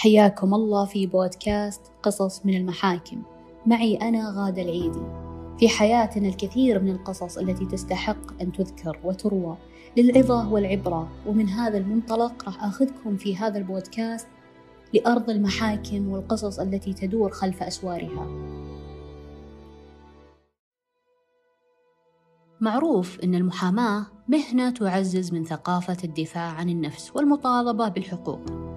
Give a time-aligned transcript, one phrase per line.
[0.00, 3.22] حياكم الله في بودكاست قصص من المحاكم.
[3.66, 5.02] معي أنا غادة العيدي.
[5.58, 9.56] في حياتنا الكثير من القصص التي تستحق أن تذكر وتروى
[9.96, 11.08] للعظة والعبرة.
[11.26, 14.28] ومن هذا المنطلق راح أخذكم في هذا البودكاست
[14.94, 18.26] لأرض المحاكم والقصص التي تدور خلف أسوارها.
[22.60, 28.69] معروف أن المحاماة مهنة تعزز من ثقافة الدفاع عن النفس والمطالبة بالحقوق.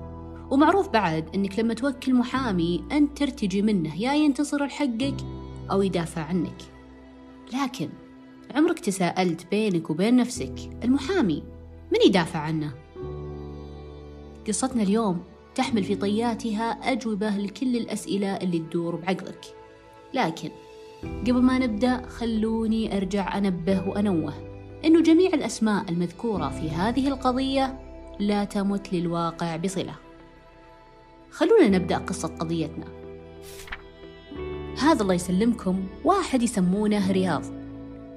[0.54, 5.16] ومعروف بعد أنك لما توكل محامي أنت ترتجي منه يا ينتصر لحقك
[5.72, 6.62] أو يدافع عنك.
[7.54, 7.90] لكن
[8.56, 10.54] عمرك تساءلت بينك وبين نفسك
[10.84, 11.44] المحامي
[11.92, 12.74] من يدافع عنه؟
[14.48, 15.24] قصتنا اليوم
[15.56, 19.46] تحمل في طياتها أجوبة لكل الأسئلة اللي تدور بعقلك.
[20.14, 20.50] لكن
[21.04, 24.34] قبل ما نبدأ خلوني أرجع أنبه وأنوه
[24.86, 27.80] أنه جميع الأسماء المذكورة في هذه القضية
[28.20, 30.03] لا تمت للواقع بصلة.
[31.34, 32.86] خلونا نبدأ قصة قضيتنا.
[34.82, 37.44] هذا الله يسلمكم واحد يسمونه رياض.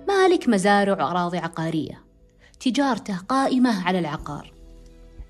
[0.09, 2.05] مالك مزارع وأراضي عقارية.
[2.61, 4.53] تجارته قائمة على العقار.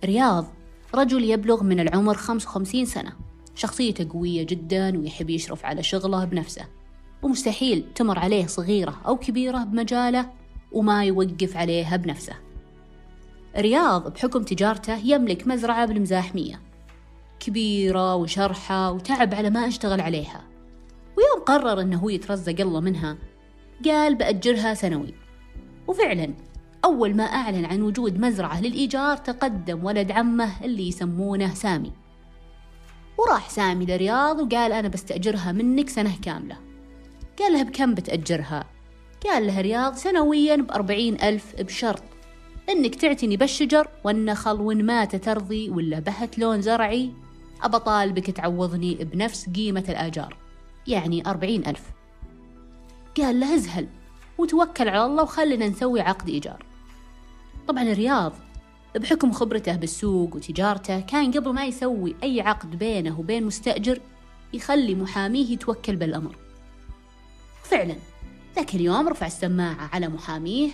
[0.05, 0.47] رياض
[0.95, 3.13] رجل يبلغ من العمر 55 سنة.
[3.55, 6.65] شخصيته قوية جدا ويحب يشرف على شغله بنفسه.
[7.23, 10.31] ومستحيل تمر عليه صغيرة أو كبيرة بمجاله
[10.73, 12.35] وما يوقف عليها بنفسه.
[13.57, 16.66] رياض بحكم تجارته يملك مزرعة بالمزاحمية.
[17.41, 20.45] كبيرة وشرحة وتعب على ما أشتغل عليها.
[21.17, 23.19] ويوم قرر إنه هو يترزق الله منها
[23.85, 25.15] قال بأجرها سنوي.
[25.87, 26.35] وفعلا
[26.85, 31.93] أول ما أعلن عن وجود مزرعة للإيجار تقدم ولد عمه اللي يسمونه سامي.
[33.19, 36.57] وراح سامي لرياض وقال أنا بستأجرها منك سنة كاملة.
[37.39, 38.65] قال له بكم بتأجرها؟
[39.27, 42.03] قال له رياض سنويا بأربعين ألف بشرط.
[42.69, 47.13] إنك تعتني بالشجر والنخل وإن مات ترضي ولا بهت لون زرعي
[47.63, 50.37] أبى طالبك تعوضني بنفس قيمة الآجار
[50.87, 51.83] يعني أربعين ألف.
[53.17, 53.89] قال له أزهل
[54.39, 56.65] وتوكل على الله وخلنا نسوي عقد إيجار.
[57.69, 58.33] طبعا الرياض
[58.97, 64.01] بحكم خبرته بالسوق وتجارته كان قبل ما يسوي أي عقد بينه وبين مستأجر
[64.53, 66.37] يخلي محاميه يتوكل بالأمر.
[67.63, 67.95] فعلا
[68.57, 70.71] ذاك اليوم رفع السماعة على محاميه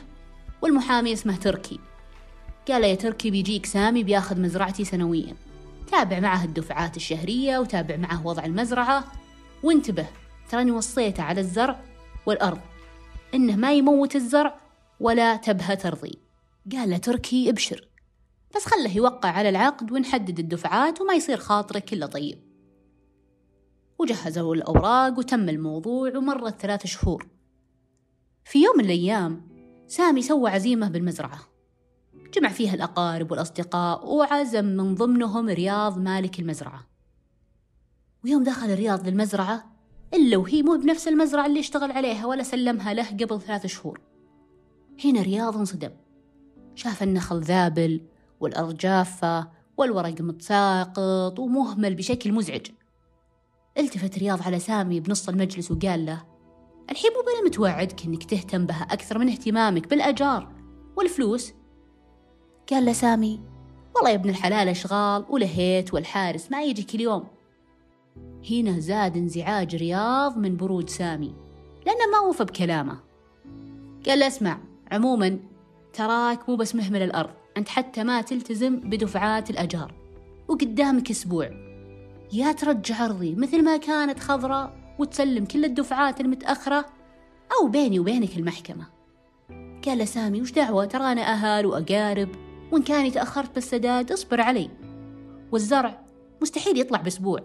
[0.62, 1.78] والمحامي اسمه تركي.
[2.68, 5.34] قال يا تركي بيجيك سامي بياخذ مزرعتي سنويا.
[5.92, 9.04] تابع معه الدفعات الشهرية وتابع معه وضع المزرعة.
[9.62, 10.06] وانتبه
[10.50, 11.84] تراني وصيته على الزرع
[12.26, 12.60] والأرض.
[13.34, 14.60] إنه ما يموت الزرع
[15.00, 16.18] ولا تبهى ترضي.
[16.72, 17.88] قال له تركي ابشر.
[18.56, 22.38] بس خله يوقع على العقد ونحدد الدفعات وما يصير خاطرك إلا طيب.
[23.98, 27.28] وجهزوا الأوراق وتم الموضوع ومرت ثلاث شهور.
[28.44, 29.48] في يوم من الأيام
[29.86, 31.51] سامي سوى عزيمة بالمزرعة.
[32.34, 36.86] جمع فيها الأقارب والأصدقاء وعزم من ضمنهم رياض مالك المزرعة.
[38.24, 39.64] ويوم دخل رياض للمزرعة
[40.14, 44.00] إلا وهي مو بنفس المزرعة اللي اشتغل عليها ولا سلمها له قبل ثلاث شهور.
[45.04, 45.90] هنا رياض انصدم
[46.74, 48.00] شاف النخل ذابل
[48.40, 52.66] والأرض جافة والورق متساقط ومهمل بشكل مزعج.
[53.78, 56.24] التفت رياض على سامي بنص المجلس وقال له
[56.90, 60.52] الحين مو بلا متوعدك انك تهتم بها أكثر من اهتمامك بالأجار
[60.96, 61.52] والفلوس
[62.72, 63.40] قال له سامي
[63.96, 67.24] والله يا ابن الحلال أشغال ولهيت والحارس ما يجي كل يوم
[68.50, 71.34] هنا زاد انزعاج رياض من برود سامي
[71.86, 72.98] لأنه ما وفى بكلامه.
[74.06, 74.58] قال له اسمع
[74.92, 75.38] عموما
[75.92, 79.94] تراك مو بس مهمل الأرض أنت حتى ما تلتزم بدفعات الأجار
[80.48, 81.50] وقدامك أسبوع.
[82.32, 86.86] يا ترجع أرضي مثل ما كانت خضراء وتسلم كل الدفعات المتأخرة
[87.60, 88.86] أو بيني وبينك المحكمة.
[89.86, 92.28] قال له سامي وش دعوة؟ ترانا أهل وأقارب
[92.72, 94.70] وإن كاني تأخرت بالسداد اصبر علي
[95.52, 96.04] والزرع
[96.42, 97.40] مستحيل يطلع بأسبوع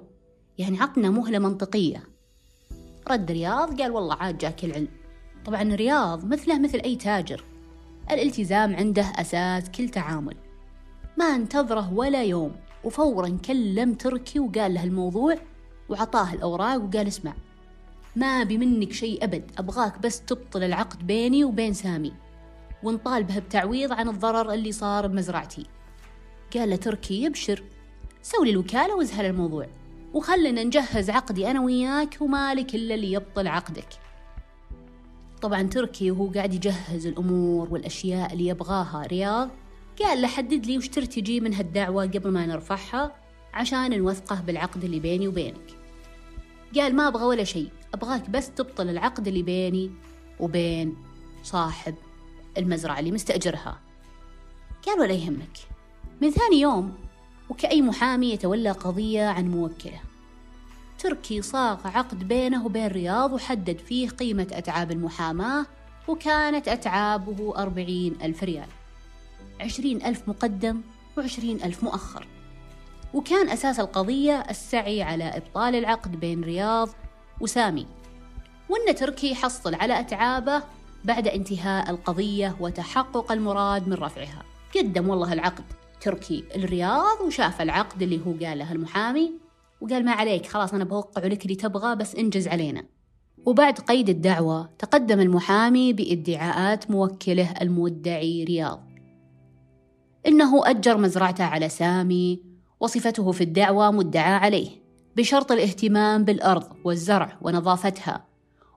[0.58, 2.04] يعني عطنا مهلة منطقية.
[3.08, 4.88] رد رياض قال والله عاد جاك العلم.
[5.46, 7.44] طبعا رياض مثله مثل أي تاجر.
[8.12, 10.36] الالتزام عنده أساس كل تعامل.
[11.18, 15.36] ما انتظره ولا يوم وفورا كلم تركي وقال له الموضوع
[15.90, 17.34] وعطاه الأوراق وقال اسمع
[18.16, 22.27] ما أبي منك شيء أبد أبغاك بس تبطل العقد بيني وبين سامي.
[22.88, 25.66] ونطالبه بتعويض عن الضرر اللي صار بمزرعتي.
[26.54, 27.64] قال له تركي يبشر.
[28.22, 29.68] سوي الوكالة وازهل الموضوع.
[30.14, 33.88] وخلنا نجهز عقدي أنا وياك ومالك إلا اللي يبطل عقدك.
[35.42, 39.08] طبعا تركي وهو قاعد يجهز الأمور والأشياء اللي يبغاها.
[39.08, 39.50] رياض
[40.00, 43.16] قال له حدد لي وش ترتجي من هالدعوة قبل ما نرفعها
[43.54, 45.78] عشان نوثقه بالعقد اللي بيني وبينك.
[46.76, 49.92] قال ما أبغى ولا شيء أبغاك بس تبطل العقد اللي بيني
[50.40, 50.96] وبين
[51.44, 51.96] صاحب
[52.58, 53.80] المزرعة اللي مستأجرها.
[54.86, 55.58] قال ولا يهمك.
[56.22, 56.96] من ثاني يوم
[57.50, 60.00] وكأي محامي يتولى قضية عن موكله.
[61.00, 65.66] تركي صاغ عقد بينه وبين رياض وحدد فيه قيمة أتعاب المحاماة
[66.08, 68.68] وكانت أتعابه أربعين ألف ريال.
[69.62, 70.82] عشرين ألف مقدم
[71.18, 72.28] وعشرين ألف مؤخر.
[73.14, 76.90] وكان أساس القضية السعي على إبطال العقد بين رياض
[77.42, 77.88] وسامي.
[78.70, 80.64] وأن تركي حصل على أتعابه
[81.08, 84.44] بعد انتهاء القضية وتحقق المراد من رفعها.
[84.76, 85.64] قدم والله العقد.
[86.02, 89.32] تركي الرياض وشاف العقد اللي هو قاله المحامي
[89.82, 92.86] وقال ما عليك خلاص أنا بوقع لك اللي تبغى بس انجز علينا.
[93.46, 98.84] وبعد قيد الدعوة تقدم المحامي بادعاءات موكله المدعي رياض.
[100.28, 102.44] إنه أجر مزرعته على سامي
[102.80, 104.70] وصفته في الدعوة مدعى عليه
[105.18, 108.26] بشرط الاهتمام بالأرض والزرع ونظافتها.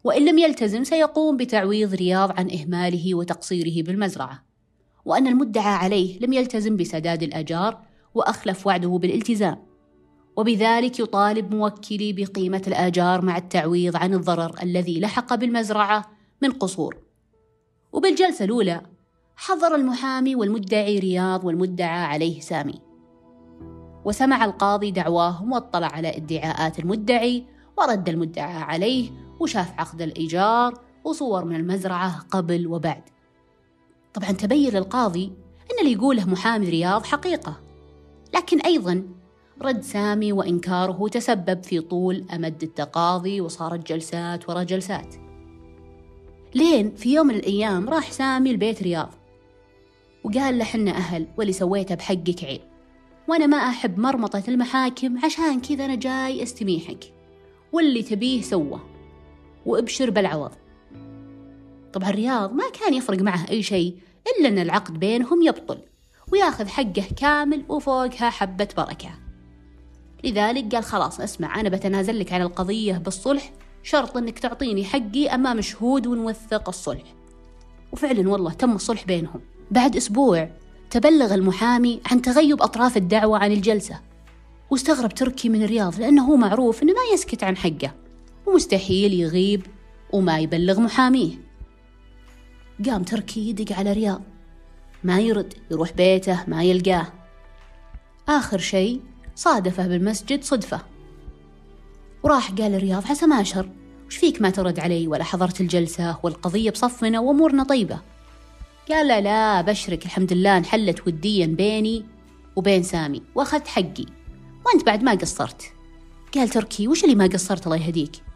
[0.05, 4.45] وإن لم يلتزم سيقوم بتعويض رياض عن إهماله وتقصيره بالمزرعة.
[5.05, 7.81] وأن المدعى عليه لم يلتزم بسداد الأجار
[8.15, 9.57] وأخلف وعده بالالتزام.
[10.37, 16.11] وبذلك يطالب موكلي بقيمة الآجار مع التعويض عن الضرر الذي لحق بالمزرعة
[16.43, 16.97] من قصور.
[17.93, 18.81] وبالجلسة الأولى
[19.37, 22.81] حضر المحامي والمدعي رياض والمدعى عليه سامي.
[24.05, 27.45] وسمع القاضي دعواهم وأطلع على ادعاءات المدعي
[27.79, 29.11] ورد المدعى عليه
[29.41, 33.03] وشاف عقد الإيجار وصور من المزرعة قبل وبعد.
[34.15, 35.33] طبعا تبين للقاضي
[35.73, 37.61] أن اللي يقوله محامي رياض حقيقة.
[38.35, 39.09] لكن أيضا
[39.63, 45.15] رد سامي وإنكاره تسبب في طول أمد التقاضي وصارت جلسات ورا جلسات.
[46.55, 49.11] لين في يوم من الأيام راح سامي البيت رياض
[50.25, 52.61] وقال له حنا أهل واللي سويته بحقك عيب.
[53.29, 57.15] وأنا ما أحب مرمطة المحاكم عشان كذا أنا جاي أستميحك.
[57.73, 58.90] واللي تبيه سوه
[59.67, 60.53] وابشر بالعوض.
[61.93, 63.97] طبعا الرياض ما كان يفرق معه أي شيء
[64.27, 65.79] إلا أن العقد بينهم يبطل
[66.33, 69.11] ويأخذ حقه كامل وفوقها حبة بركة.
[70.25, 73.53] لذلك قال خلاص اسمع أنا بتنازل لك عن القضية بالصلح
[73.83, 77.15] شرط أنك تعطيني حقي أمام شهود ونوثق الصلح.
[77.93, 79.41] وفعلا والله تم الصلح بينهم.
[79.71, 80.51] بعد أسبوع
[80.91, 84.01] تبلغ المحامي عن تغيب أطراف الدعوة عن الجلسة
[84.71, 87.95] واستغرب تركي من الرياض لأنه معروف أنه ما يسكت عن حقه.
[88.51, 89.67] ومستحيل يغيب
[90.13, 91.31] وما يبلغ محاميه.
[92.87, 94.23] قام تركي يدق على رياض
[95.05, 97.13] ما يرد يروح بيته ما يلقاه.
[98.29, 99.01] آخر شيء
[99.35, 100.81] صادفه بالمسجد صدفة.
[102.23, 103.71] وراح قال رياض عسى ما شر
[104.07, 108.01] وش فيك ما ترد علي؟ ولا حضرت الجلسة والقضية بصفنا وأمورنا طيبة.
[108.91, 110.05] قال لا لا بشرك.
[110.05, 112.05] الحمد لله انحلت وديا بيني
[112.57, 113.23] وبين سامي.
[113.35, 114.07] وأخذت حقي.
[114.67, 115.73] وأنت بعد ما قصرت.
[116.35, 118.30] قال تركي وش اللي ما قصرت؟ الله يهديك.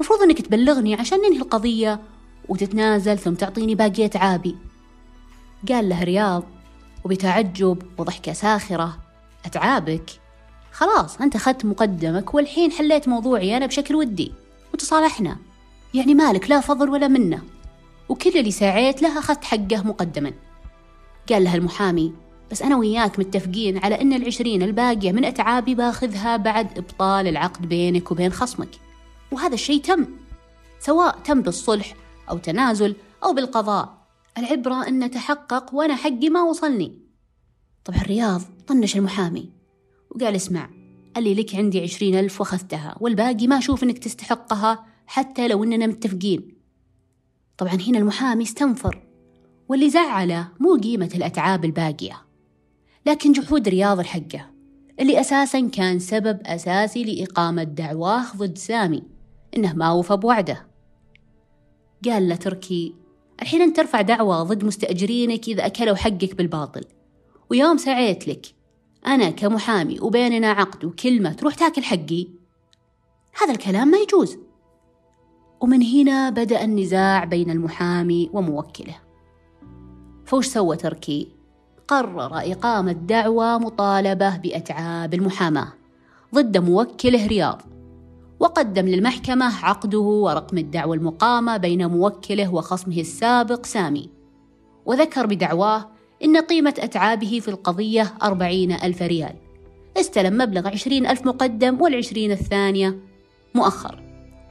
[0.00, 2.00] المفروض إنك تبلغني عشان ننهي القضية
[2.48, 4.56] وتتنازل ثم تعطيني باقي أتعابي
[5.68, 6.42] قال له رياض
[7.04, 8.98] وبتعجب وضحكة ساخرة.
[9.44, 10.10] أتعابك؟
[10.72, 14.32] خلاص أنت أخذت مقدمك والحين حليت موضوعي أنا بشكل ودي.
[14.74, 15.36] وتصالحنا.
[15.94, 17.42] يعني مالك لا فضل ولا منة.
[18.08, 20.32] وكل اللي سعيت له أخذت حقه مقدما.
[21.28, 22.12] قال لها المحامي
[22.50, 28.10] بس أنا وياك متفقين على أن العشرين الباقية من أتعابي باخذها بعد إبطال العقد بينك
[28.10, 28.68] وبين خصمك.
[29.34, 30.06] وهذا الشيء تم
[30.80, 31.94] سواء تم بالصلح
[32.30, 34.04] أو تنازل أو بالقضاء.
[34.38, 36.98] العبرة أن تحقق وأنا حقي ما وصلني.
[37.84, 39.50] طبعا الرياض طنش المحامي
[40.10, 40.70] وقال اسمع
[41.16, 46.54] اللي لك عندي عشرين ألف وأخذتها والباقي ما أشوف أنك تستحقها حتى لو أننا متفقين.
[47.58, 49.02] طبعا هنا المحامي استنفر
[49.68, 52.22] واللي زعله مو قيمة الأتعاب الباقية
[53.06, 54.50] لكن جحود رياض الحقة
[55.00, 59.13] اللي أساسا كان سبب أساسي لإقامة دعواه ضد سامي.
[59.56, 60.66] إنه ما وفى بوعده.
[62.04, 62.94] قال له تركي
[63.42, 66.84] الحين أنت ترفع دعوة ضد مستأجرينك إذا أكلوا حقك بالباطل.
[67.50, 68.46] ويوم سعيت لك
[69.06, 72.28] أنا كمحامي وبيننا عقد وكلمة تروح تاكل حقي.
[73.42, 74.38] هذا الكلام ما يجوز.
[75.60, 78.96] ومن هنا بدأ النزاع بين المحامي وموكله.
[80.26, 81.28] فوش سوى تركي؟
[81.88, 85.72] قرر إقامة دعوى مطالبة بأتعاب المحاماة
[86.34, 87.73] ضد موكله رياض.
[88.40, 94.10] وقدم للمحكمة عقده ورقم الدعوى المقامة بين موكله وخصمه السابق سامي.
[94.86, 95.90] وذكر بدعواه
[96.24, 99.34] إن قيمة أتعابه في القضية أربعين ألف ريال.
[99.96, 102.98] استلم مبلغ عشرين ألف مقدم والعشرين الثانية
[103.54, 104.02] مؤخر.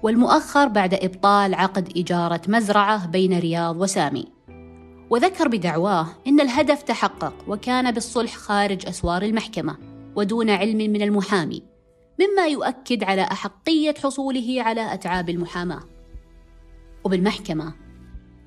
[0.04, 4.26] والمؤخر بعد إبطال عقد إجارة مزرعة بين رياض وسامي.
[5.10, 9.78] وذكر بدعواه إن الهدف تحقق وكان بالصلح خارج أسوار المحكمة
[10.16, 11.73] ودون علم من المحامي.
[12.24, 15.84] مما يؤكد على أحقية حصوله على أتعاب المحاماة.
[17.04, 17.74] وبالمحكمة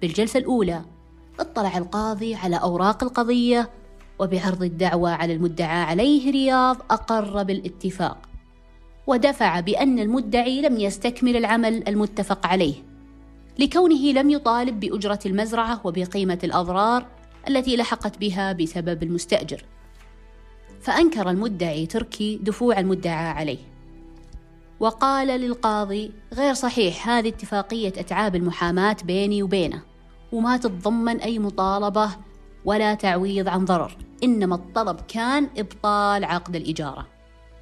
[0.02, 0.84] بالجلسة الأولى
[1.40, 3.70] اطلع القاضي على أوراق القضية
[4.18, 8.18] وبعرض الدعوى على المدعى عليه رياض أقر بالاتفاق
[9.06, 12.74] ودفع بأن المدعي لم يستكمل العمل المتفق عليه
[13.58, 17.06] لكونه لم يطالب بأجرة المزرعة وبقيمة الأضرار
[17.48, 19.64] التي لحقت بها بسبب المستأجر.
[20.86, 23.58] فأنكر المدعي تركي دفوع المدعى عليه.
[24.80, 29.82] وقال للقاضي غير صحيح هذه اتفاقية أتعاب المحاماة بيني وبينه
[30.32, 32.10] وما تتضمن أي مطالبة
[32.64, 37.06] ولا تعويض عن ضرر إنما الطلب كان إبطال عقد الإجارة.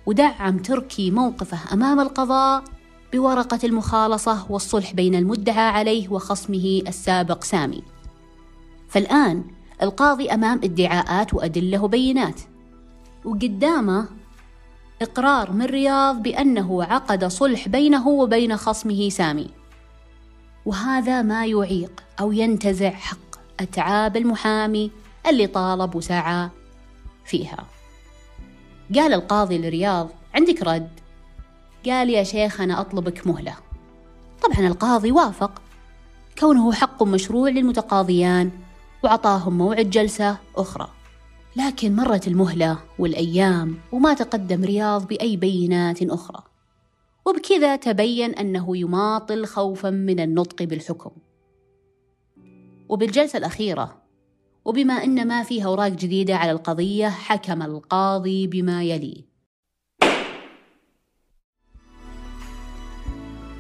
[0.07, 2.65] ودعم تركي موقفه أمام القضاء
[3.13, 7.83] بورقة المخالصة والصلح بين المدعى عليه وخصمه السابق سامي.
[8.89, 9.45] فالآن
[9.83, 12.41] القاضي أمام ادعاءات وأدلة وبينات.
[13.25, 14.09] وقدامه
[15.03, 19.51] إقرار من رياض بأنه عقد صلح بينه وبين خصمه سامي.
[20.67, 23.19] وهذا ما يعيق أو ينتزع حق
[23.61, 24.91] أتعاب المحامي
[25.29, 26.49] اللي طالب وسعى
[27.25, 27.65] فيها.
[28.95, 30.91] قال القاضي لرياض عندك رد.
[31.87, 33.55] قال يا شيخ أنا أطلبك مهلة.
[34.43, 35.63] طبعا القاضي وافق.
[36.39, 38.51] كونه حق مشروع للمتقاضيان
[39.05, 40.89] وعطاهم موعد جلسة أخرى.
[41.57, 46.43] لكن مرت المهلة والأيام وما تقدم رياض بأي بينات أخرى.
[47.27, 51.11] وبكذا تبين أنه يماطل خوفا من النطق بالحكم.
[52.89, 54.03] وبالجلسة الأخيرة
[54.65, 59.25] وبما أن ما فيها أوراق جديدة على القضية حكم القاضي بما يلي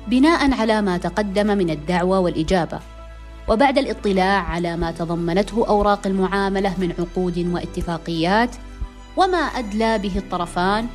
[0.08, 2.93] بناء على ما تقدم من الدعوة والإجابة
[3.48, 8.56] وبعد الاطلاع على ما تضمنته أوراق المعاملة من عقود واتفاقيات
[9.16, 10.86] وما أدلى به الطرفان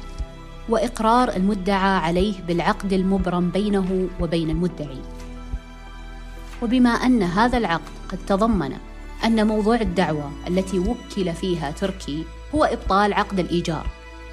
[0.69, 5.01] وإقرار المدعى عليه بالعقد المبرم بينه وبين المدعي.
[6.61, 8.73] وبما أن هذا العقد قد تضمن
[9.25, 12.23] أن موضوع الدعوة التي وكل فيها تركي
[12.55, 13.87] هو إبطال عقد الإيجار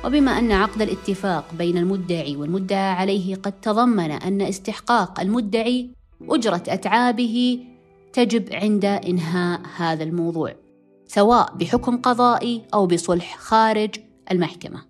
[0.04, 5.90] وبما أن عقد الاتفاق بين المدعي والمدعى عليه قد تضمن أن استحقاق المدعي
[6.30, 7.58] أجرة أتعابه
[8.16, 10.54] تجب عند إنهاء هذا الموضوع
[11.06, 13.90] سواء بحكم قضائي أو بصلح خارج
[14.30, 14.82] المحكمة.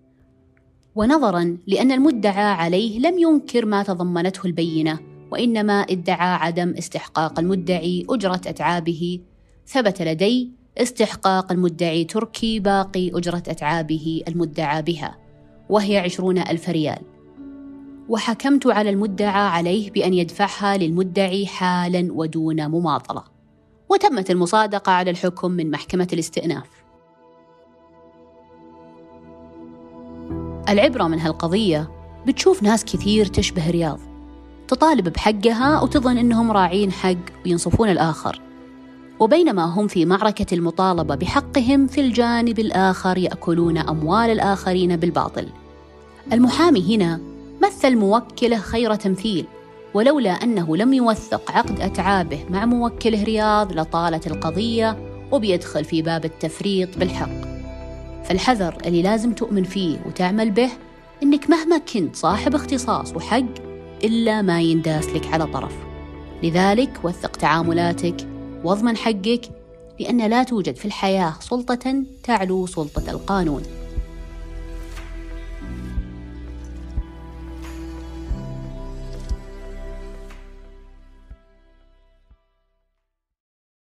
[0.95, 4.99] ونظرا لأن المدعى عليه لم ينكر ما تضمنته البينة
[5.31, 9.21] وإنما ادعى عدم استحقاق المدعي أجرة أتعابه.
[9.67, 15.19] ثبت لدي استحقاق المدعي تركي باقي أجرة أتعابه المدعى بها
[15.69, 17.16] وهي عشرون ألف ريال.
[18.09, 23.25] وحكمت على المدعى عليه بأن يدفعها للمدعي حالا ودون مماطلة.
[23.89, 26.69] وتمت المصادقة على الحكم من محكمة الاستئناف.
[30.69, 31.91] العبرة من هالقضية
[32.27, 34.01] بتشوف ناس كثير تشبه رياض.
[34.69, 38.41] تطالب بحقها وتظن أنهم راعين حق وينصفون الآخر.
[39.21, 45.49] وبينما هم في معركة المطالبة بحقهم في الجانب الآخر يأكلون أموال الآخرين بالباطل.
[46.33, 49.47] المحامي هنا مثل موكله خير تمثيل،
[49.95, 54.97] ولولا أنه لم يوثق عقد أتعابه مع موكله رياض لطالت القضية
[55.33, 57.57] وبيدخل في باب التفريط بالحق.
[58.25, 60.71] فالحذر اللي لازم تؤمن فيه وتعمل به
[61.23, 63.45] إنك مهما كنت صاحب اختصاص وحق
[64.05, 65.73] إلا ما ينداس لك على طرف.
[66.43, 68.17] لذلك وثق تعاملاتك
[68.65, 69.41] واضمن حقك
[70.01, 73.63] لأن لا توجد في الحياة سلطة تعلو سلطة القانون